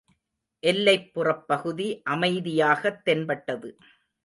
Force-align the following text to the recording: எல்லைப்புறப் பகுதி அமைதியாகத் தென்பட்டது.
எல்லைப்புறப் 0.63 1.43
பகுதி 1.47 2.01
அமைதியாகத் 2.09 3.01
தென்பட்டது. 3.03 3.71